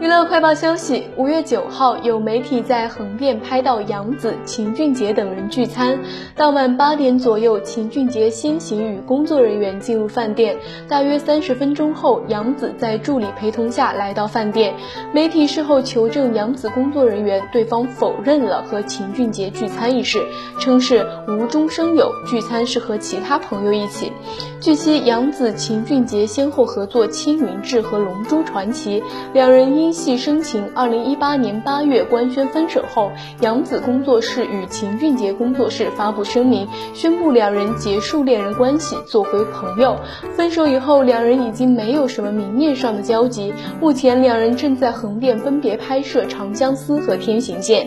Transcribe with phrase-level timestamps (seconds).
[0.00, 5.96] 娱乐快报消息：五月九号，有媒体在横店拍到杨紫、秦俊杰等人聚餐。
[6.34, 10.56] 当晚八点左右，秦俊杰先行与工作人员进入饭店。
[10.88, 14.74] 大约三十分钟后，杨紫在助理陪同下来到饭店。
[15.12, 20.26] 媒体事后求证杨紫工作人员，对方否认了和秦俊杰聚餐一事，
[20.58, 24.10] 称是无中生有，聚餐是和其他朋友一起。
[24.60, 29.00] 据悉，杨紫、秦俊杰先后合作《青云志》和《龙珠传奇》，
[29.34, 30.64] 两人因因戏生情。
[30.74, 39.98] 二零一八年八月官宣分手后，杨紫工作室与秦俊杰工作室发布声明，宣布两人结束恋人关系，做回朋友。
[40.34, 43.52] 分手以后，两人已经没有什么明面上的交集。
[43.78, 47.86] 目前，两人正在横店分别拍摄《长相思》和《天行健》。